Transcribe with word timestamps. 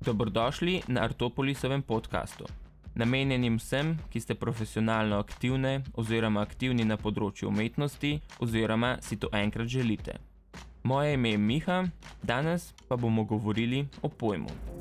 Dobrodošli 0.00 0.82
na 0.88 1.02
Artopolisovem 1.04 1.82
podkastu. 1.82 2.44
Namenjenim 2.94 3.58
vsem, 3.58 3.98
ki 4.10 4.20
ste 4.20 4.34
profesionalno 4.34 5.18
aktivne 5.20 5.82
oziroma 5.92 6.40
aktivni 6.40 6.86
na 6.88 6.96
področju 6.96 7.52
umetnosti 7.52 8.14
oziroma 8.40 8.96
si 9.04 9.20
to 9.20 9.28
enkrat 9.36 9.68
želite. 9.68 10.16
Moje 10.88 11.14
ime 11.14 11.36
je 11.36 11.38
Miha, 11.38 11.78
danes 12.22 12.72
pa 12.88 12.96
bomo 12.96 13.28
govorili 13.28 13.84
o 14.00 14.08
pojmu. 14.08 14.79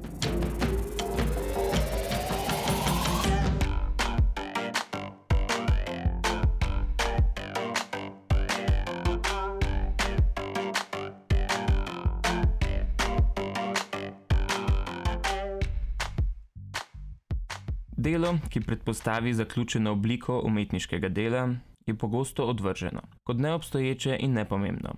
Delo, 18.00 18.38
ki 18.50 18.62
predpostavi 18.62 19.34
zaključeno 19.34 19.92
obliko 19.92 20.42
umetniškega 20.46 21.10
dela, 21.10 21.56
je 21.86 21.98
pogosto 21.98 22.46
odvrženo 22.46 23.02
kot 23.24 23.38
neobstoječe 23.38 24.18
in 24.20 24.34
nepomembno. 24.34 24.94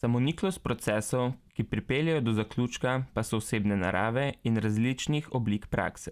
Samoniklost 0.00 0.62
procesov, 0.62 1.32
ki 1.54 1.64
pripeljajo 1.64 2.20
do 2.20 2.32
zaključka, 2.32 3.04
pa 3.14 3.22
so 3.22 3.36
osebne 3.36 3.76
narave 3.76 4.32
in 4.42 4.56
različnih 4.56 5.28
oblik 5.32 5.66
prakse. 5.66 6.10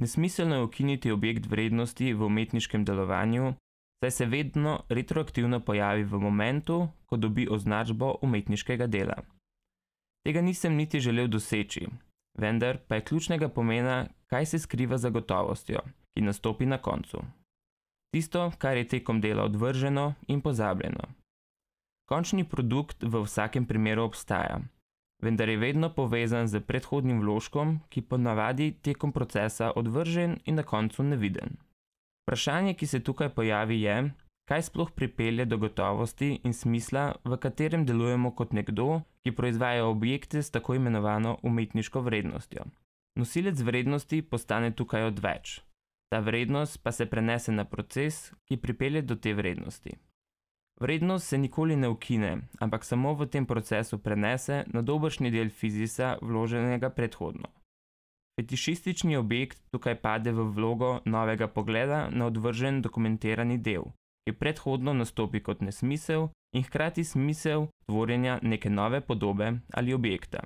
Nesmiselno 0.00 0.54
je 0.54 0.62
ukiniti 0.62 1.10
objekt 1.10 1.46
vrednosti 1.46 2.12
v 2.12 2.24
umetniškem 2.24 2.84
delovanju, 2.84 3.54
saj 4.04 4.10
se 4.10 4.26
vedno 4.26 4.80
retroaktivno 4.88 5.60
pojavi 5.60 6.04
v 6.04 6.18
momentu, 6.18 6.88
ko 7.06 7.16
dobi 7.16 7.48
označbo 7.50 8.14
umetniškega 8.22 8.86
dela. 8.86 9.22
Tega 10.24 10.40
nisem 10.40 10.76
niti 10.76 11.00
želel 11.00 11.28
doseči, 11.28 11.86
vendar 12.38 12.78
pa 12.88 12.94
je 12.94 13.04
ključnega 13.04 13.48
pomena, 13.48 14.06
kaj 14.30 14.46
se 14.46 14.58
skriva 14.58 14.98
za 14.98 15.10
gotovostjo, 15.10 15.80
ki 16.14 16.22
nastopi 16.22 16.66
na 16.66 16.78
koncu. 16.78 17.22
Tisto, 18.14 18.52
kar 18.58 18.76
je 18.76 18.88
tekom 18.88 19.20
dela 19.20 19.44
odvrženo 19.44 20.14
in 20.28 20.40
pozabljeno. 20.40 21.04
Končni 22.08 22.44
produkt 22.44 23.02
v 23.02 23.22
vsakem 23.22 23.66
primeru 23.66 24.02
obstaja, 24.02 24.60
vendar 25.22 25.48
je 25.48 25.56
vedno 25.56 25.90
povezan 25.94 26.48
z 26.48 26.60
predhodnim 26.60 27.20
vložkom, 27.20 27.80
ki 27.88 28.02
ponavadi 28.02 28.72
tekom 28.82 29.12
procesa 29.12 29.72
odvržen 29.76 30.38
in 30.44 30.54
na 30.54 30.62
koncu 30.62 31.02
neviden. 31.02 31.58
Vprašanje, 32.24 32.74
ki 32.74 32.86
se 32.86 33.02
tukaj 33.02 33.28
pojavi, 33.34 33.80
je, 33.82 34.10
kaj 34.48 34.62
sploh 34.62 34.90
pripelje 34.90 35.44
do 35.44 35.58
gotovosti 35.58 36.40
in 36.44 36.54
smisla, 36.54 37.14
v 37.24 37.36
katerem 37.36 37.86
delujemo 37.86 38.30
kot 38.30 38.52
nekdo, 38.52 39.02
ki 39.22 39.34
proizvaja 39.34 39.86
objekte 39.86 40.42
s 40.42 40.50
tako 40.50 40.74
imenovano 40.74 41.38
umetniško 41.42 42.00
vrednostjo. 42.00 42.66
Nosilec 43.16 43.60
vrednosti 43.60 44.22
postane 44.22 44.70
tukaj 44.76 45.08
odveč. 45.08 45.60
Ta 46.12 46.20
vrednost 46.20 46.82
pa 46.82 46.92
se 46.92 47.06
prenese 47.06 47.52
na 47.52 47.64
proces, 47.64 48.32
ki 48.44 48.56
pripelje 48.56 49.02
do 49.02 49.16
te 49.16 49.34
vrednosti. 49.34 49.96
Vrednost 50.80 51.28
se 51.28 51.38
nikoli 51.38 51.76
ne 51.76 51.88
ukine, 51.88 52.38
ampak 52.60 52.84
samo 52.84 53.14
v 53.14 53.26
tem 53.26 53.46
procesu 53.46 53.98
prenese 53.98 54.64
na 54.66 54.82
dobršni 54.82 55.30
del 55.30 55.48
fizisa, 55.50 56.18
vloženega 56.22 56.90
predhodno. 56.90 57.48
Fetišistični 58.36 59.16
objekt 59.16 59.62
tukaj 59.72 59.96
pade 60.02 60.32
v 60.32 60.44
vlogo 60.52 61.00
novega 61.04 61.48
pogleda 61.48 62.10
na 62.12 62.26
odvržen 62.26 62.82
dokumentirani 62.82 63.56
del, 63.58 63.88
ki 64.28 64.36
predhodno 64.36 64.92
nastopi 64.92 65.40
kot 65.40 65.64
nesmisel 65.64 66.28
in 66.52 66.68
hkrati 66.68 67.04
smisel 67.04 67.70
tvorjenja 67.88 68.38
neke 68.42 68.70
nove 68.70 69.00
podobe 69.00 69.54
ali 69.72 69.96
objekta. 69.96 70.44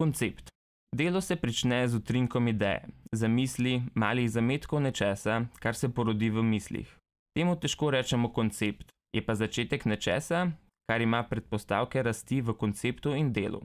Koncept. 0.00 0.53
Delo 0.94 1.20
se 1.20 1.36
prične 1.36 1.88
z 1.88 1.96
utrinkom 1.96 2.48
ideje, 2.48 2.86
zamisli, 3.12 3.82
malih 3.94 4.30
zametkov 4.30 4.78
nečesa, 4.80 5.40
kar 5.58 5.74
se 5.74 5.88
porodi 5.88 6.28
v 6.30 6.42
mislih. 6.42 6.86
Temu 7.34 7.56
težko 7.58 7.90
rečemo 7.90 8.28
koncept, 8.30 8.92
je 9.10 9.22
pa 9.26 9.34
začetek 9.34 9.88
nečesa, 9.90 10.52
kar 10.86 11.02
ima 11.02 11.24
predpostavke 11.26 12.02
rasti 12.02 12.38
v 12.40 12.54
konceptu 12.54 13.16
in 13.18 13.32
delu. 13.32 13.64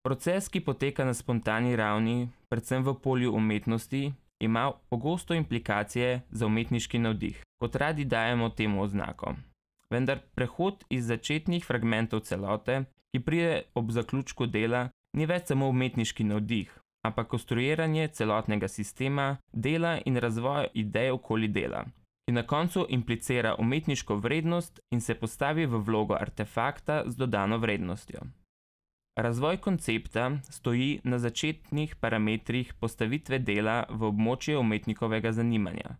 Proces, 0.00 0.48
ki 0.48 0.64
poteka 0.64 1.04
na 1.04 1.12
spontani 1.12 1.76
ravni, 1.76 2.30
predvsem 2.48 2.80
v 2.88 2.96
polju 3.04 3.34
umetnosti, 3.36 4.14
ima 4.40 4.72
pogosto 4.88 5.34
implikacije 5.34 6.22
za 6.30 6.46
umetniški 6.46 6.98
navdih, 6.98 7.44
kot 7.60 7.76
radi 7.76 8.08
dajemo 8.08 8.48
temu 8.48 8.80
oznako. 8.82 9.36
Vendar 9.90 10.24
prehod 10.34 10.88
iz 10.88 11.04
začetnih 11.04 11.68
fragmentov 11.68 12.24
celote, 12.24 12.84
ki 13.12 13.20
pride 13.20 13.62
ob 13.74 13.92
zaključku 13.92 14.46
dela, 14.46 14.88
ni 15.16 15.26
več 15.26 15.50
samo 15.52 15.68
umetniški 15.68 16.24
navdih, 16.24 16.70
ampak 17.06 17.28
konstruiranje 17.28 18.08
celotnega 18.18 18.68
sistema, 18.68 19.36
dela 19.52 19.98
in 20.06 20.16
razvoj 20.16 20.70
idej 20.74 21.10
okoli 21.16 21.48
dela, 21.48 21.84
ki 22.26 22.36
na 22.36 22.46
koncu 22.46 22.86
implicira 22.88 23.54
umetniško 23.58 24.16
vrednost 24.16 24.80
in 24.90 25.00
se 25.00 25.14
postavi 25.14 25.66
v 25.66 25.82
vlogo 25.86 26.14
artefakta 26.14 27.02
z 27.06 27.16
dodano 27.16 27.58
vrednostjo. 27.58 28.22
Razvoj 29.18 29.56
koncepta 29.56 30.30
stoji 30.48 31.00
na 31.04 31.18
začetnih 31.18 31.96
parametrih 32.00 32.72
postavitve 32.80 33.38
dela 33.38 33.82
v 33.90 34.08
območje 34.08 34.56
umetnikovega 34.56 35.32
zanimanja. 35.32 35.98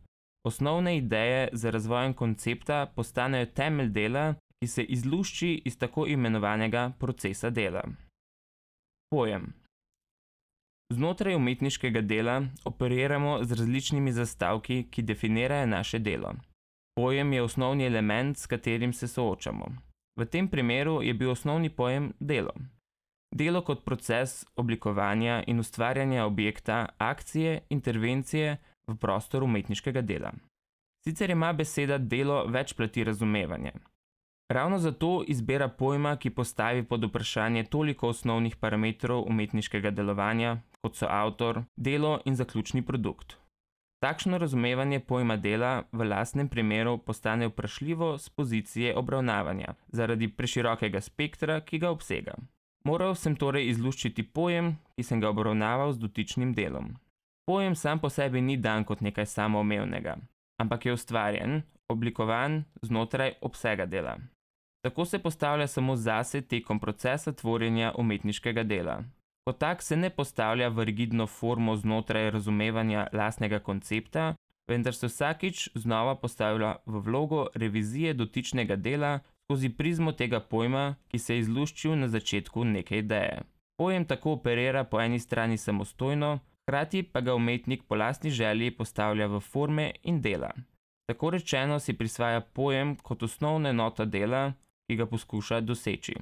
Osnovne 0.48 0.96
ideje 0.96 1.48
za 1.52 1.70
razvojem 1.70 2.14
koncepta 2.14 2.86
postanejo 2.96 3.46
temelj 3.46 3.92
dela, 3.92 4.24
ki 4.62 4.66
se 4.66 4.82
izlušči 4.82 5.62
iz 5.64 5.78
tako 5.78 6.06
imenovanega 6.06 6.92
procesa 6.98 7.50
dela. 7.50 7.82
Pojem. 9.12 9.52
Znotraj 10.92 11.34
umetniškega 11.34 12.00
dela 12.00 12.42
operiramo 12.64 13.44
z 13.44 13.52
različnimi 13.58 14.12
zastavki, 14.12 14.86
ki 14.90 15.02
definirajo 15.02 15.66
naše 15.66 15.98
delo. 15.98 16.32
Pojem 16.96 17.32
je 17.32 17.42
osnovni 17.42 17.84
element, 17.86 18.38
s 18.38 18.46
katerim 18.46 18.92
se 18.92 19.08
soočamo. 19.08 19.66
V 20.20 20.24
tem 20.24 20.48
primeru 20.48 21.02
je 21.02 21.14
bil 21.14 21.30
osnovni 21.30 21.70
pojem 21.70 22.12
delo. 22.20 22.54
Delo 23.34 23.60
kot 23.60 23.84
proces 23.84 24.46
oblikovanja 24.56 25.42
in 25.46 25.60
ustvarjanja 25.60 26.24
objekta, 26.24 26.86
akcije, 26.98 27.60
intervencije 27.68 28.56
v 28.86 28.96
prostor 28.96 29.44
umetniškega 29.44 30.00
dela. 30.00 30.32
Sicer 31.04 31.30
ima 31.30 31.52
beseda 31.52 31.98
delo 31.98 32.46
več 32.46 32.72
plati 32.74 33.04
razumevanja. 33.04 33.72
Ravno 34.52 34.78
zato 34.78 35.24
izbira 35.26 35.68
pojma, 35.68 36.16
ki 36.16 36.30
postavi 36.30 36.82
pod 36.82 37.04
vprašanje 37.04 37.64
toliko 37.64 38.08
osnovnih 38.08 38.56
parametrov 38.56 39.24
umetniškega 39.28 39.90
delovanja, 39.90 40.58
kot 40.80 40.96
so 40.96 41.06
avtor, 41.08 41.62
delo 41.76 42.18
in 42.24 42.36
zaključni 42.36 42.82
produkt. 42.82 43.38
Takšno 44.04 44.38
razumevanje 44.38 45.00
pojma 45.00 45.36
dela 45.36 45.84
v 45.92 46.04
lastnem 46.04 46.48
primeru 46.48 46.98
postane 46.98 47.48
vprašljivo 47.48 48.18
z 48.18 48.28
pozicije 48.28 48.96
obravnavanja, 48.96 49.74
zaradi 49.88 50.28
preširokega 50.28 51.00
spektra, 51.00 51.60
ki 51.60 51.78
ga 51.78 51.90
obsega. 51.90 52.34
Moral 52.84 53.14
sem 53.14 53.36
torej 53.36 53.70
izluščiti 53.70 54.22
pojem, 54.22 54.74
ki 54.96 55.02
sem 55.02 55.20
ga 55.20 55.30
obravnaval 55.32 55.92
z 55.92 56.04
dotičnim 56.04 56.52
delom. 56.52 56.92
Pojem 57.48 57.74
sam 57.74 58.04
po 58.04 58.10
sebi 58.10 58.40
ni 58.40 58.56
dan 58.56 58.84
kot 58.84 59.00
nekaj 59.00 59.26
samoumevnega, 59.26 60.18
ampak 60.60 60.86
je 60.86 60.92
ustvarjen, 60.92 61.62
oblikovan 61.88 62.64
znotraj 62.82 63.32
obsega 63.40 63.86
dela. 63.86 64.18
Tako 64.82 65.04
se 65.04 65.18
postavlja 65.18 65.66
samo 65.66 65.96
zase 65.96 66.40
tekom 66.42 66.80
procesa 66.80 67.32
tvorjenja 67.32 67.92
umetniškega 67.98 68.62
dela. 68.62 69.02
Kot 69.44 69.58
tak 69.58 69.82
se 69.82 69.96
ne 69.96 70.10
postavlja 70.10 70.68
v 70.68 70.84
rigidno 70.84 71.26
formo 71.26 71.76
znotraj 71.76 72.30
razumevanja 72.30 73.06
lastnega 73.12 73.58
koncepta, 73.58 74.34
vendar 74.68 74.94
se 74.94 75.06
vsakič 75.06 75.68
znova 75.74 76.14
postavlja 76.14 76.76
v 76.86 76.98
vlogo 76.98 77.46
revizije 77.54 78.14
dotičnega 78.14 78.76
dela 78.76 79.18
skozi 79.44 79.68
prizmo 79.68 80.12
tega 80.12 80.40
pojma, 80.40 80.94
ki 81.08 81.18
se 81.18 81.34
je 81.34 81.40
izluščil 81.40 81.96
na 81.98 82.08
začetku 82.08 82.64
neke 82.64 82.98
ideje. 82.98 83.42
Pojem 83.76 84.04
tako 84.04 84.32
operira 84.32 84.84
po 84.84 85.00
eni 85.00 85.18
strani 85.18 85.58
samostojno, 85.58 86.38
hkrati 86.62 87.02
pa 87.02 87.20
ga 87.20 87.34
umetnik 87.34 87.82
po 87.88 87.94
lastni 87.94 88.30
želji 88.30 88.70
postavlja 88.70 89.26
v 89.26 89.40
forme 89.40 89.90
in 90.02 90.20
dela. 90.22 90.50
Tako 91.06 91.30
rečeno 91.30 91.78
si 91.78 91.92
prisvaja 91.92 92.40
pojem 92.40 92.96
kot 92.96 93.22
osnovna 93.22 93.68
enota 93.68 94.04
dela, 94.04 94.52
ki 94.86 94.96
ga 94.96 95.06
poskuša 95.06 95.60
doseči. 95.60 96.14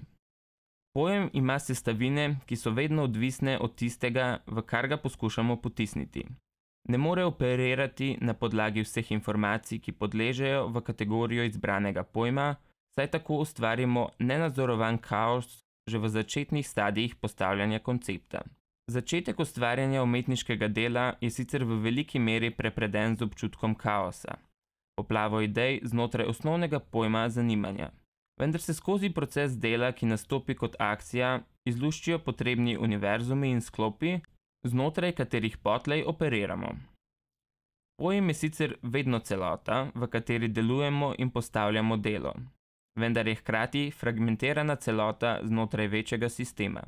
Pojem 0.94 1.30
ima 1.32 1.58
sestavine, 1.58 2.36
ki 2.46 2.56
so 2.56 2.70
vedno 2.70 3.02
odvisne 3.06 3.58
od 3.58 3.74
tistega, 3.74 4.38
v 4.46 4.62
kar 4.62 4.88
ga 4.88 4.96
poskušamo 4.96 5.56
potisniti. 5.56 6.24
Ne 6.88 6.98
more 6.98 7.24
operirati 7.24 8.16
na 8.20 8.34
podlagi 8.34 8.82
vseh 8.82 9.12
informacij, 9.12 9.78
ki 9.78 9.92
podležejo 9.92 10.68
v 10.68 10.82
kategorijo 10.82 11.44
izbranega 11.44 12.02
pojma, 12.02 12.54
saj 12.94 13.10
tako 13.10 13.42
ustvarimo 13.44 14.08
nenadzorovan 14.18 14.98
kaos 14.98 15.60
že 15.90 15.98
v 15.98 16.08
začetnih 16.08 16.68
stadijih 16.68 17.16
postavljanja 17.16 17.78
koncepta. 17.78 18.42
Začetek 18.90 19.40
ustvarjanja 19.40 20.02
umetniškega 20.02 20.68
dela 20.68 21.14
je 21.20 21.30
sicer 21.30 21.64
v 21.64 21.80
veliki 21.82 22.18
meri 22.18 22.50
prepreden 22.50 23.16
z 23.16 23.26
občutkom 23.26 23.74
kaosa, 23.74 24.38
poplavo 24.96 25.40
idej 25.40 25.80
znotraj 25.82 26.26
osnovnega 26.26 26.78
pojma 26.78 27.28
zanimanja. 27.28 27.90
Vendar 28.40 28.60
se 28.60 28.75
skozi 28.75 29.10
proces 29.12 29.58
dela, 29.60 29.92
ki 29.92 30.06
nastopi 30.08 30.54
kot 30.56 30.76
akcija, 30.81 31.40
izluščijo 31.69 32.19
potrebni 32.25 32.76
univerzumi 32.76 33.50
in 33.52 33.60
sklopi, 33.60 34.14
znotraj 34.64 35.12
katerih 35.19 35.58
potlej 35.58 36.06
operiramo. 36.12 36.70
Pojem 38.00 38.28
je 38.28 38.34
sicer 38.34 38.75
vedno 38.82 39.19
celota, 39.19 39.90
v 39.94 40.08
kateri 40.08 40.48
delujemo 40.48 41.12
in 41.19 41.31
postavljamo 41.31 41.96
delo, 41.96 42.32
vendar 42.96 43.28
je 43.28 43.34
hkrati 43.42 43.90
fragmentirana 43.90 44.76
celota 44.76 45.34
znotraj 45.44 45.87
večjega 45.87 46.28
sistema. 46.28 46.81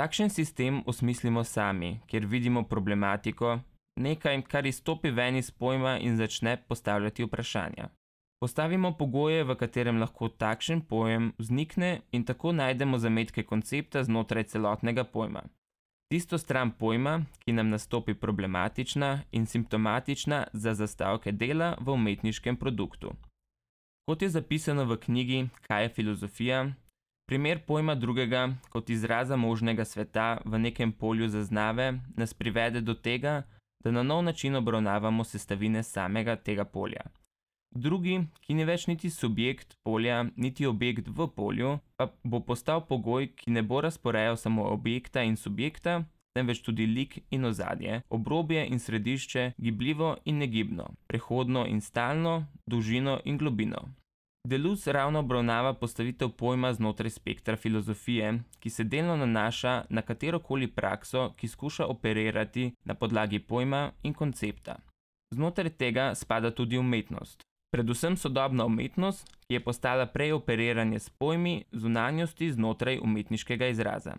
Takšen 0.00 0.30
sistem 0.30 0.82
osmislimo 0.86 1.44
sami, 1.44 2.00
kjer 2.06 2.26
vidimo 2.26 2.62
problematiko, 2.62 3.58
nekaj, 4.00 4.42
kar 4.48 4.66
izstopi 4.66 5.10
ven 5.10 5.36
iz 5.36 5.50
pojma 5.50 5.98
in 5.98 6.16
začne 6.16 6.56
postavljati 6.68 7.24
vprašanja. 7.24 7.88
Postavimo 8.38 8.92
pogoje, 8.92 9.44
v 9.44 9.54
katerem 9.56 9.96
lahko 9.98 10.28
takšen 10.28 10.82
pojem 10.84 11.32
vznikne 11.38 12.00
in 12.12 12.24
tako 12.24 12.52
najdemo 12.52 12.98
zametke 12.98 13.42
koncepta 13.42 14.04
znotraj 14.04 14.44
celotnega 14.52 15.04
pojma. 15.04 15.42
Tisto 16.12 16.38
stran 16.38 16.70
pojma, 16.70 17.24
ki 17.42 17.52
nam 17.52 17.72
nastopi 17.72 18.14
problematična 18.14 19.22
in 19.32 19.46
simptomatična 19.46 20.46
za 20.52 20.74
zastavke 20.74 21.32
dela 21.32 21.76
v 21.80 21.92
umetniškem 21.92 22.56
produktu. 22.56 23.10
Kot 24.06 24.22
je 24.22 24.28
zapisano 24.28 24.84
v 24.84 24.96
knjigi 24.96 25.48
Kaj 25.66 25.82
je 25.82 25.88
filozofija, 25.88 26.66
primer 27.26 27.64
pojma 27.66 27.94
drugega 27.94 28.48
kot 28.70 28.90
izraza 28.90 29.36
možnega 29.36 29.84
sveta 29.84 30.38
v 30.44 30.58
nekem 30.58 30.92
polju 30.92 31.28
zaznave 31.28 31.98
nas 32.16 32.34
privede 32.34 32.80
do 32.80 32.94
tega, 32.94 33.42
da 33.84 33.90
na 33.90 34.02
nov 34.02 34.22
način 34.22 34.56
obravnavamo 34.56 35.24
sestavine 35.24 35.82
samega 35.82 36.36
tega 36.36 36.64
polja. 36.64 37.00
Drugi, 37.74 38.20
ki 38.40 38.54
ni 38.54 38.64
več 38.64 38.86
niti 38.86 39.10
subjekt 39.10 39.76
polja, 39.84 40.24
niti 40.36 40.66
objekt 40.66 41.08
v 41.08 41.26
polju, 41.28 41.78
pa 41.96 42.08
bo 42.24 42.40
postal 42.40 42.80
pogoj, 42.88 43.28
ki 43.36 43.50
ne 43.52 43.62
bo 43.62 43.80
razporejal 43.84 44.36
samo 44.40 44.64
objekta 44.70 45.22
in 45.22 45.36
subjekta, 45.36 46.04
temveč 46.36 46.62
tudi 46.64 46.86
lik 46.86 47.18
in 47.30 47.44
ozadje, 47.44 48.02
obrobje 48.08 48.66
in 48.68 48.80
središče, 48.80 49.52
gibljivo 49.58 50.16
in 50.24 50.38
negibno, 50.38 50.88
prehodno 51.06 51.66
in 51.66 51.80
stalno, 51.80 52.46
dolžino 52.66 53.20
in 53.24 53.38
globino. 53.38 53.88
Deluz 54.46 54.86
ravno 54.86 55.18
obravnava 55.18 55.72
postavitev 55.74 56.28
pojma 56.38 56.72
znotraj 56.72 57.10
spektra 57.10 57.56
filozofije, 57.56 58.28
ki 58.60 58.70
se 58.70 58.84
delno 58.84 59.16
nanaša 59.16 59.84
na 59.90 60.02
katerokoli 60.02 60.68
prakso, 60.68 61.32
ki 61.36 61.48
skuša 61.48 61.86
operirati 61.86 62.70
na 62.84 62.94
podlagi 62.94 63.38
pojma 63.38 63.90
in 64.02 64.14
koncepta. 64.14 64.76
Znotraj 65.34 65.70
tega 65.70 66.14
spada 66.14 66.50
tudi 66.50 66.78
umetnost. 66.78 67.42
Predvsem 67.76 68.16
sodobna 68.16 68.64
umetnost, 68.64 69.28
ki 69.44 69.54
je 69.54 69.60
postala 69.60 70.06
prej 70.06 70.32
operiranje 70.32 70.98
s 70.98 71.10
pojmi 71.10 71.64
zunanjosti 71.72 72.48
znotraj 72.52 72.98
umetniškega 73.04 73.66
izraza. 73.68 74.14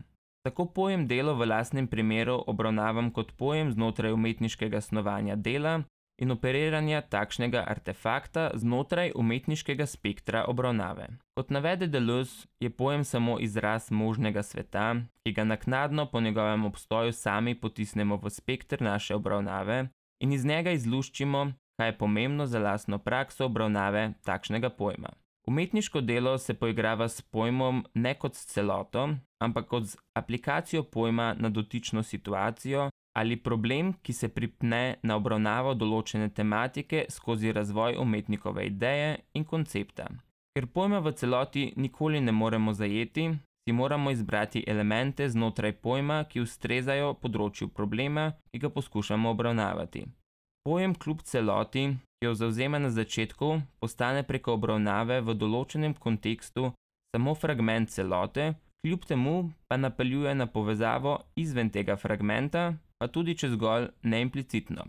Tako 0.45 0.65
pojem 0.65 1.07
delo 1.07 1.33
v 1.33 1.47
lasnem 1.49 1.87
primeru 1.87 2.43
obravnavam 2.47 3.09
kot 3.11 3.31
pojem 3.31 3.71
znotraj 3.71 4.13
umetniškega 4.13 4.81
snovanja 4.81 5.35
dela, 5.35 5.81
in 6.21 6.31
operiranja 6.31 7.01
takšnega 7.01 7.63
artefakta 7.67 8.51
znotraj 8.53 9.11
umetniškega 9.15 9.85
spektra 9.85 10.45
obravnave. 10.47 11.07
Kot 11.33 11.49
navede 11.49 11.87
Deleuze, 11.87 12.45
je 12.59 12.69
pojem 12.69 13.03
samo 13.03 13.39
izraz 13.39 13.91
možnega 13.91 14.43
sveta, 14.43 14.95
ki 15.23 15.33
ga 15.33 15.43
naknadno 15.43 16.05
po 16.05 16.21
njegovem 16.21 16.65
obstoju 16.65 17.13
sami 17.13 17.55
potisnemo 17.55 18.21
v 18.21 18.29
spektr 18.29 18.81
naše 18.81 19.15
obravnave 19.15 19.87
in 20.21 20.33
iz 20.33 20.45
njega 20.45 20.71
izluščimo, 20.71 21.51
kaj 21.77 21.87
je 21.87 21.97
pomembno 21.97 22.45
za 22.45 22.59
lastno 22.59 22.97
prakso 22.97 23.45
obravnave 23.45 24.13
takšnega 24.25 24.69
pojma. 24.69 25.09
Umetniško 25.47 26.01
delo 26.01 26.37
se 26.37 26.53
poigrava 26.53 27.09
s 27.09 27.21
pojmom 27.21 27.85
ne 27.93 28.13
kot 28.13 28.35
s 28.35 28.45
celoto, 28.45 29.09
ampak 29.39 29.67
kot 29.67 29.83
z 29.83 29.97
aplikacijo 30.13 30.83
pojma 30.83 31.35
na 31.39 31.49
dotično 31.49 32.03
situacijo 32.03 32.89
ali 33.17 33.43
problem, 33.43 33.93
ki 33.93 34.13
se 34.13 34.27
pripne 34.29 34.95
na 35.03 35.15
obravnavo 35.15 35.73
določene 35.73 36.29
tematike 36.29 37.05
skozi 37.09 37.51
razvoj 37.51 37.95
umetnikove 37.97 38.65
ideje 38.67 39.15
in 39.33 39.45
koncepta. 39.45 40.05
Ker 40.53 40.67
pojma 40.73 40.99
v 40.99 41.13
celoti 41.13 41.63
nikoli 41.75 42.21
ne 42.21 42.31
moremo 42.31 42.73
zajeti, 42.73 43.31
si 43.65 43.73
moramo 43.73 44.11
izbrati 44.11 44.63
elemente 44.67 45.29
znotraj 45.29 45.73
pojma, 45.81 46.23
ki 46.29 46.43
ustrezajo 46.45 47.15
področju 47.23 47.67
problema, 47.67 48.31
ki 48.51 48.61
ga 48.63 48.69
poskušamo 48.69 49.33
obravnavati. 49.33 50.05
Pojem 50.67 50.95
kljub 50.95 51.21
celoti, 51.23 51.81
ki 52.19 52.25
jo 52.25 52.33
zauzema 52.35 52.79
na 52.79 52.89
začetku, 52.89 53.61
postane 53.79 54.23
preko 54.27 54.57
obravnave 54.57 55.21
v 55.23 55.35
določenem 55.39 55.93
kontekstu 55.95 56.73
samo 57.15 57.35
fragment 57.39 57.93
celote, 57.93 58.49
kljub 58.83 59.05
temu 59.07 59.35
pa 59.71 59.77
napeljuje 59.79 60.33
na 60.35 60.47
povezavo 60.51 61.13
izven 61.39 61.71
tega 61.71 61.95
fragmenta, 61.95 62.73
pa 62.99 63.07
tudi 63.07 63.37
če 63.39 63.53
zgolj 63.53 63.87
neimplicitno. 64.03 64.83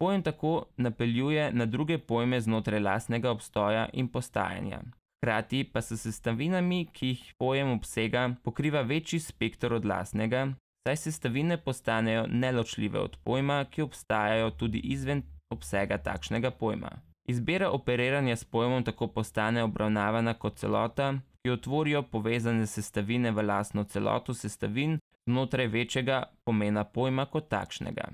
Pojem 0.00 0.24
tako 0.24 0.54
napeljuje 0.80 1.50
na 1.52 1.66
druge 1.66 1.98
pojme 1.98 2.40
znotraj 2.40 2.80
lastnega 2.80 3.28
obstoja 3.36 3.84
in 3.92 4.08
postajanja. 4.08 4.80
Hkrati 5.20 5.64
pa 5.74 5.84
se 5.84 6.00
sestavinami, 6.00 6.86
ki 6.94 7.12
jih 7.12 7.28
pojem 7.36 7.74
obsega, 7.76 8.30
pokriva 8.48 8.80
večji 8.80 9.20
spektr 9.20 9.76
od 9.76 9.84
lastnega, 9.84 10.46
saj 10.86 10.96
sestavine 10.96 11.56
postanejo 11.56 12.26
neločljive 12.26 13.00
od 13.00 13.16
pojma, 13.24 13.64
ki 13.64 13.82
obstajajo 13.82 14.50
tudi 14.50 14.78
izven 14.78 15.22
obsega 15.50 15.98
takšnega 15.98 16.50
pojma. 16.50 16.90
Izbira 17.28 17.70
operiranja 17.70 18.36
s 18.36 18.44
pojmom 18.44 18.84
tako 18.84 19.06
postane 19.06 19.62
obravnavana 19.62 20.34
kot 20.34 20.56
celota, 20.56 21.14
ki 21.42 21.50
otvorijo 21.50 22.02
povezane 22.02 22.66
sestavine 22.66 23.30
v 23.30 23.42
lastno 23.42 23.84
celoto 23.84 24.34
sestavin 24.34 24.98
znotraj 25.28 25.66
večjega 25.66 26.22
pomena 26.44 26.84
pojma 26.84 27.26
kot 27.26 27.48
takšnega. 27.48 28.08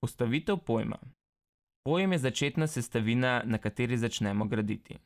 Postavitev 0.00 0.56
pojma. 0.56 0.96
Pojem 1.84 2.12
je 2.12 2.18
začetna 2.18 2.66
sestavina, 2.66 3.42
na 3.44 3.58
kateri 3.58 3.96
začnemo 3.98 4.44
graditi. 4.44 4.96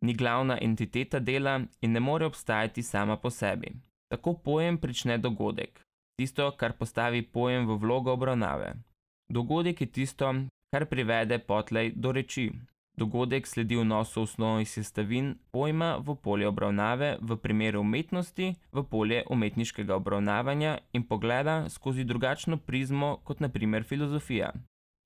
Ni 0.00 0.14
glavna 0.14 0.58
entiteta 0.62 1.18
dela 1.18 1.60
in 1.80 1.92
ne 1.92 2.00
more 2.00 2.26
obstajati 2.26 2.82
sama 2.82 3.16
po 3.16 3.30
sebi. 3.30 3.72
Tako 4.08 4.34
pojem 4.34 4.78
prične 4.78 5.18
dogodek, 5.18 5.87
tisto, 6.18 6.50
kar 6.56 6.74
postavi 6.78 7.22
pojem 7.22 7.66
v 7.66 7.78
vlogo 7.78 8.12
obravnave. 8.12 8.74
Dogodek 9.30 9.80
je 9.80 9.86
tisto, 9.86 10.34
kar 10.74 10.86
privede 10.86 11.38
potlej 11.38 11.92
do 11.94 12.12
reči, 12.12 12.50
Dogodek 12.98 13.46
sledi 13.46 13.76
vnosu 13.76 14.22
osnovnih 14.22 14.70
sestavin 14.70 15.34
pojma 15.50 15.96
v 16.02 16.16
polje 16.22 16.48
obravnave, 16.48 17.18
v 17.20 17.36
primeru 17.36 17.80
umetnosti 17.80 18.54
v 18.72 18.82
polje 18.90 19.22
umetniškega 19.30 19.94
obravnavanja 19.94 20.78
in 20.92 21.04
pogleda 21.06 21.68
skozi 21.70 22.04
drugačno 22.04 22.56
prizmo 22.56 23.20
kot 23.24 23.40
naprimer 23.40 23.84
filozofija. 23.84 24.50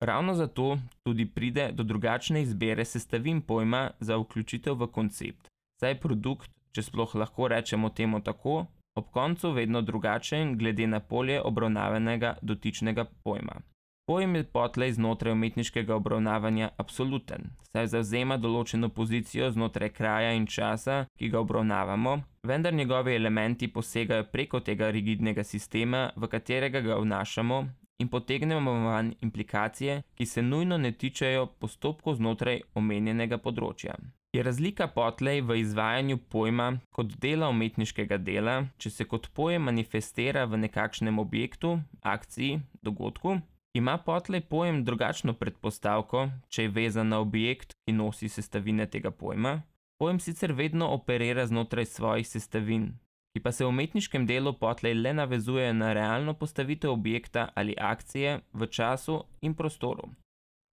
Ravno 0.01 0.33
zato 0.33 0.77
tudi 1.03 1.25
pride 1.25 1.69
do 1.71 1.83
drugačne 1.83 2.41
izbere 2.41 2.85
sestavin 2.85 3.41
pojma 3.41 3.91
za 3.99 4.17
vključitev 4.17 4.73
v 4.73 4.87
koncept, 4.87 5.47
saj 5.79 5.99
produkt, 5.99 6.49
če 6.71 6.81
sploh 6.81 7.15
lahko 7.15 7.47
rečemo 7.47 7.89
temu 7.89 8.21
tako, 8.21 8.65
ob 8.95 9.09
koncu 9.11 9.51
vedno 9.51 9.81
drugačen 9.81 10.57
glede 10.57 10.87
na 10.87 10.99
polje 10.99 11.41
obravnavanega 11.41 12.37
dotičnega 12.41 13.05
pojma. 13.23 13.61
Pojem 14.05 14.35
je 14.35 14.43
potlej 14.43 14.91
znotraj 14.91 15.31
umetniškega 15.31 15.95
obravnavanja 15.95 16.69
absoluten, 16.77 17.45
saj 17.71 17.87
zauzema 17.87 18.37
določeno 18.37 18.89
pozicijo 18.89 19.47
znotraj 19.51 19.89
kraja 19.99 20.33
in 20.35 20.47
časa, 20.47 21.05
ki 21.17 21.29
ga 21.29 21.39
obravnavamo, 21.39 22.17
vendar 22.43 22.73
njegovi 22.73 23.15
elementi 23.15 23.67
posegajo 23.67 24.25
preko 24.31 24.59
tega 24.59 24.89
rigidnega 24.91 25.43
sistema, 25.43 26.09
v 26.15 26.27
katerega 26.27 26.81
ga 26.81 26.99
vnašamo 26.99 27.61
in 27.99 28.09
potegnemo 28.09 28.73
van 28.85 29.13
implikacije, 29.21 30.01
ki 30.15 30.25
se 30.25 30.41
nujno 30.41 30.77
ne 30.77 30.91
tičejo 30.91 31.45
postopkov 31.59 32.19
znotraj 32.19 32.59
omenjenega 32.75 33.37
področja. 33.37 33.95
Je 34.33 34.43
razlika 34.43 34.87
potlej 34.87 35.41
v 35.41 35.59
izvajanju 35.61 36.17
pojma 36.17 36.79
kot 36.89 37.13
dela 37.21 37.49
umetniškega 37.53 38.17
dela, 38.17 38.63
če 38.77 38.89
se 38.89 39.05
kot 39.05 39.29
pojem 39.33 39.69
manifestira 39.69 40.45
v 40.49 40.57
nekakšnem 40.65 41.19
objektu, 41.21 41.77
akciji, 42.01 42.61
dogodku, 42.81 43.37
Ima 43.73 43.97
potlej 43.97 44.41
pojem 44.41 44.83
drugačno 44.85 45.33
predpostavko, 45.33 46.27
če 46.49 46.67
je 46.67 46.69
vezan 46.69 47.09
na 47.09 47.17
objekt, 47.19 47.71
ki 47.81 47.95
nosi 47.97 48.29
sestavine 48.29 48.85
tega 48.85 49.09
pojma? 49.09 49.63
Pojem 49.97 50.19
sicer 50.21 50.53
vedno 50.53 50.91
operira 50.93 51.47
znotraj 51.49 51.87
svojih 51.89 52.27
sestavin, 52.27 52.91
ki 53.33 53.41
pa 53.41 53.51
se 53.51 53.65
v 53.65 53.71
umetniškem 53.73 54.27
delu 54.29 54.53
potlej 54.59 54.93
le 54.93 55.13
navezuje 55.17 55.71
na 55.73 55.89
realno 55.97 56.35
postavitev 56.37 56.93
objekta 56.93 57.47
ali 57.55 57.73
akcije 57.73 58.41
v 58.53 58.67
času 58.67 59.23
in 59.41 59.57
prostoru. 59.57 60.11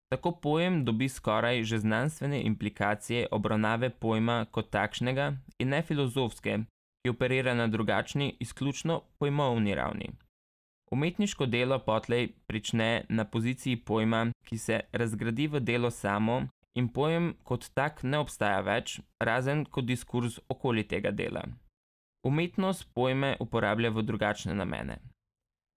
Tako 0.10 0.32
pojem 0.32 0.86
dobi 0.86 1.10
skoraj 1.10 1.64
že 1.64 1.80
znanstvene 1.80 2.42
implikacije 2.42 3.28
obravnave 3.32 3.90
pojma 3.90 4.46
kot 4.52 4.70
takšnega 4.70 5.34
in 5.60 5.70
ne 5.70 5.82
filozofske, 5.82 6.58
ki 7.04 7.10
operira 7.10 7.54
na 7.54 7.68
drugačni, 7.68 8.36
izključno 8.40 9.02
pojmovni 9.20 9.76
ravni. 9.76 10.10
Umetniško 10.92 11.46
delo 11.46 11.80
potlej 11.80 12.32
prične 12.48 13.06
na 13.10 13.26
poziciji 13.26 13.76
pojma, 13.76 14.32
ki 14.44 14.58
se 14.58 14.80
razgradi 14.92 15.48
v 15.48 15.60
delo 15.60 15.92
samo 15.92 16.42
in 16.76 16.88
pojem 16.90 17.34
kot 17.44 17.70
tak 17.74 18.04
ne 18.04 18.18
obstaja 18.18 18.62
več, 18.62 19.00
razen 19.20 19.66
kot 19.66 19.86
diskurs 19.86 20.40
okoli 20.50 20.84
tega 20.88 21.12
dela. 21.12 21.44
Umetnost 22.26 22.90
pojme 22.94 23.36
uporablja 23.40 23.90
v 23.90 24.04
drugačne 24.04 24.54
namene. 24.54 24.98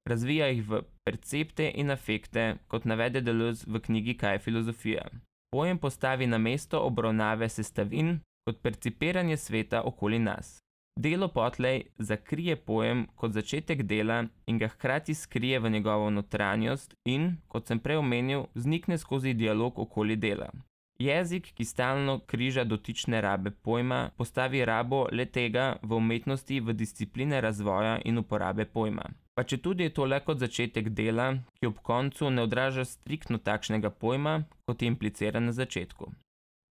Razvija 0.09 0.47
jih 0.47 0.69
v 0.69 0.83
percepte 1.05 1.71
in 1.75 1.91
afekte, 1.91 2.57
kot 2.69 2.85
navede 2.85 3.21
Deleuze 3.21 3.65
v 3.67 3.81
knjigi 3.81 4.15
Kaj 4.15 4.35
je 4.35 4.39
filozofija. 4.39 5.07
Pojem 5.53 5.79
postavi 5.79 6.27
na 6.27 6.39
mesto 6.39 6.81
obravnave 6.81 7.49
sestavin 7.49 8.21
kot 8.45 8.63
percipiranje 8.63 9.37
sveta 9.37 9.83
okoli 9.83 10.19
nas. 10.19 10.59
Delo 11.01 11.29
potlej 11.29 11.83
zakrije 11.99 12.57
pojem 12.57 13.07
kot 13.17 13.33
začetek 13.33 13.83
dela 13.83 14.25
in 14.47 14.59
ga 14.59 14.69
hkrati 14.69 15.15
skrije 15.15 15.59
v 15.59 15.71
njegovo 15.71 16.11
notranjost 16.11 16.95
in, 17.05 17.37
kot 17.49 17.67
sem 17.67 17.81
prej 17.81 17.97
omenil, 17.97 18.45
vznikne 18.55 18.99
skozi 18.99 19.33
dialog 19.35 19.79
okoli 19.79 20.17
dela. 20.17 20.51
Jezik, 20.99 21.49
ki 21.55 21.65
stalno 21.65 22.19
križa 22.19 22.65
dotične 22.65 23.21
rabe 23.21 23.51
pojma, 23.51 24.11
postavi 24.17 24.65
rabo 24.65 25.07
le 25.13 25.27
tega 25.27 25.77
v 25.83 25.97
umetnosti 25.97 26.61
v 26.61 26.73
discipline 26.73 27.41
razvoja 27.41 27.99
in 28.05 28.19
uporabe 28.19 28.65
pojma. 28.65 29.09
Pa 29.35 29.45
če 29.49 29.59
tudi 29.65 29.87
je 29.87 29.93
to 29.97 30.05
le 30.05 30.19
kot 30.21 30.43
začetek 30.43 30.91
dela, 30.93 31.29
ki 31.57 31.71
ob 31.71 31.79
koncu 31.81 32.29
ne 32.31 32.43
odraža 32.45 32.85
striktno 32.85 33.39
takšnega 33.41 33.91
pojma, 33.91 34.43
kot 34.69 34.83
je 34.83 34.91
impliciran 34.93 35.49
na 35.49 35.55
začetku. 35.57 36.11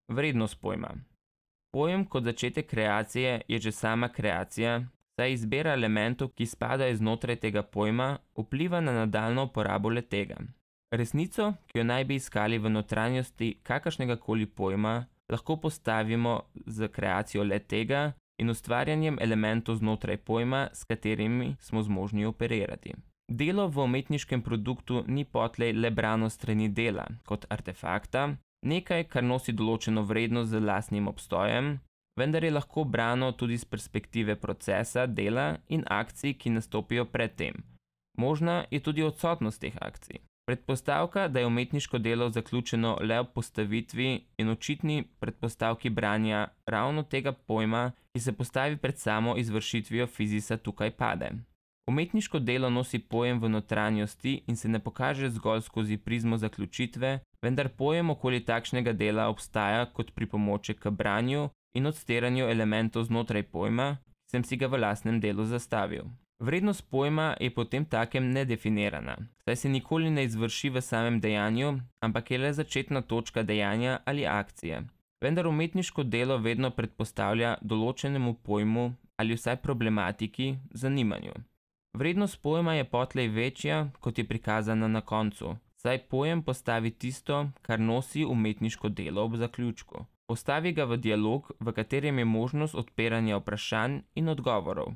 Vrednost 0.08 0.60
pojma. 0.60 0.94
Pojem 1.76 2.06
kot 2.08 2.24
začetek 2.24 2.70
kreacije 2.70 3.42
je 3.48 3.58
že 3.60 3.72
sama 3.72 4.08
kreacija, 4.08 4.86
saj 5.20 5.32
izbira 5.32 5.74
elementov, 5.76 6.32
ki 6.36 6.46
spadajo 6.46 6.96
znotraj 6.96 7.36
tega 7.44 7.62
pojma, 7.62 8.18
vpliva 8.38 8.80
na 8.80 8.92
nadaljno 8.92 9.44
uporabo 9.50 9.92
le 9.92 10.02
tega. 10.02 10.40
Resnico, 10.92 11.52
ki 11.68 11.78
jo 11.78 11.84
naj 11.84 12.04
bi 12.08 12.16
iskali 12.16 12.58
v 12.58 12.72
notranjosti 12.72 13.58
kakršnega 13.62 14.16
koli 14.16 14.46
pojma, 14.46 15.04
lahko 15.28 15.56
postavimo 15.60 16.40
z 16.66 16.88
kreacijo 16.88 17.44
le 17.44 17.58
tega 17.58 18.12
in 18.38 18.50
ustvarjanjem 18.50 19.18
elementov 19.20 19.76
znotraj 19.76 20.16
pojma, 20.16 20.68
s 20.72 20.84
katerimi 20.84 21.56
smo 21.60 21.82
zmožni 21.82 22.24
operirati. 22.24 22.94
Delo 23.28 23.68
v 23.68 23.82
umetniškem 23.82 24.42
produktu 24.42 25.04
ni 25.06 25.24
potlej 25.24 25.72
le 25.72 25.90
brano 25.90 26.30
strani 26.30 26.68
dela 26.68 27.06
kot 27.24 27.46
artefakta, 27.50 28.36
nekaj, 28.62 29.08
kar 29.10 29.24
nosi 29.24 29.52
določeno 29.52 30.04
vrednost 30.06 30.50
z 30.50 30.60
lastnim 30.62 31.08
obstojem, 31.10 31.78
vendar 32.18 32.44
je 32.44 32.52
lahko 32.54 32.84
brano 32.84 33.32
tudi 33.32 33.58
z 33.58 33.64
perspektive 33.64 34.36
procesa, 34.36 35.06
dela 35.06 35.56
in 35.68 35.82
akcij, 35.88 36.36
ki 36.38 36.50
nastopijo 36.50 37.04
predtem. 37.04 37.64
Možna 38.18 38.64
je 38.70 38.80
tudi 38.80 39.02
odsotnost 39.02 39.60
teh 39.60 39.74
akcij. 39.80 40.22
Predpostavka, 40.46 41.28
da 41.28 41.40
je 41.40 41.46
umetniško 41.46 41.98
delo 41.98 42.28
zaključeno 42.30 42.98
le 43.00 43.18
ob 43.18 43.26
postavitvi 43.34 44.24
in 44.38 44.48
očitni 44.48 45.04
predpostavki 45.18 45.90
branja 45.90 46.48
ravno 46.66 47.02
tega 47.02 47.32
pojma, 47.32 47.92
ki 48.12 48.20
se 48.20 48.32
postavi 48.32 48.76
pred 48.76 48.98
samo 48.98 49.36
izvršitvijo 49.36 50.06
fizisa, 50.06 50.56
tukaj 50.56 50.90
pade. 50.90 51.30
Umetniško 51.90 52.38
delo 52.38 52.70
nosi 52.70 52.98
pojem 52.98 53.40
v 53.40 53.48
notranjosti 53.48 54.42
in 54.46 54.56
se 54.56 54.68
ne 54.68 54.78
pokaže 54.78 55.30
zgolj 55.30 55.60
skozi 55.60 55.96
prizmo 55.96 56.36
zaključitve, 56.36 57.18
vendar 57.42 57.68
pojem 57.68 58.10
okoli 58.10 58.44
takšnega 58.44 58.92
dela 58.92 59.28
obstaja 59.28 59.86
kot 59.92 60.14
pripomoček 60.14 60.78
k 60.78 60.90
branju 60.90 61.48
in 61.74 61.86
odstiranju 61.86 62.44
elementov 62.44 63.04
znotraj 63.04 63.42
pojma, 63.42 63.96
ki 63.96 64.30
sem 64.30 64.44
si 64.44 64.56
ga 64.56 64.66
v 64.66 64.78
lastnem 64.78 65.20
delu 65.20 65.44
zastavil. 65.44 66.06
Vrednost 66.38 66.90
pojma 66.90 67.34
je 67.40 67.50
potem 67.50 67.84
takem 67.84 68.32
nedefinirana, 68.32 69.16
saj 69.44 69.56
se 69.56 69.68
nikoli 69.68 70.10
ne 70.10 70.24
izvrši 70.24 70.70
v 70.70 70.80
samem 70.80 71.20
dejanju, 71.20 71.78
ampak 72.00 72.30
je 72.30 72.38
le 72.38 72.52
začetna 72.52 73.00
točka 73.00 73.42
dejanja 73.42 73.98
ali 74.04 74.26
akcije. 74.26 74.82
Vendar 75.24 75.46
umetniško 75.46 76.02
delo 76.02 76.36
vedno 76.38 76.70
predpostavlja 76.70 77.56
določenemu 77.62 78.34
pojmu 78.34 78.92
ali 79.16 79.34
vsaj 79.34 79.56
problematiki 79.56 80.56
zanimanju. 80.70 81.32
Vrednost 81.96 82.42
pojma 82.42 82.74
je 82.74 82.84
potlej 82.84 83.28
večja, 83.28 83.88
kot 84.00 84.18
je 84.18 84.28
prikazana 84.28 84.88
na 84.88 85.00
koncu, 85.00 85.56
saj 85.76 86.02
pojem 86.12 86.42
postavi 86.42 86.90
tisto, 86.90 87.48
kar 87.62 87.80
nosi 87.80 88.24
umetniško 88.24 88.88
delo 88.88 89.24
ob 89.24 89.36
zaključku. 89.40 90.04
Postavi 90.26 90.72
ga 90.72 90.84
v 90.84 91.00
dialog, 91.00 91.50
v 91.60 91.72
katerem 91.72 92.18
je 92.18 92.24
možnost 92.24 92.74
odpiranja 92.74 93.40
vprašanj 93.40 94.00
in 94.14 94.28
odgovorov. 94.28 94.92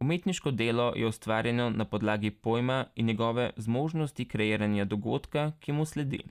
Umetniško 0.00 0.50
delo 0.50 0.92
je 0.96 1.06
ustvarjeno 1.06 1.70
na 1.70 1.84
podlagi 1.84 2.30
pojma 2.30 2.84
in 2.94 3.06
njegove 3.06 3.50
zmožnosti 3.56 4.28
kreiranja 4.28 4.84
dogodka, 4.84 5.52
ki 5.60 5.72
mu 5.72 5.84
sledi. 5.84 6.22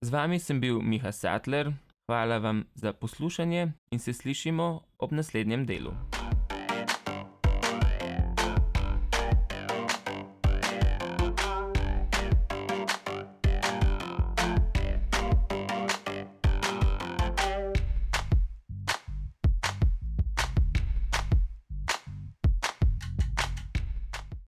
Z 0.00 0.10
vami 0.10 0.38
sem 0.38 0.60
bil 0.60 0.80
Miha 0.80 1.12
Sattler, 1.12 1.72
hvala 2.06 2.38
vam 2.38 2.64
za 2.74 2.92
poslušanje 2.92 3.72
in 3.90 3.98
se 3.98 4.12
slišimo 4.12 4.80
ob 4.98 5.12
naslednjem 5.12 5.66
delu. 5.66 5.92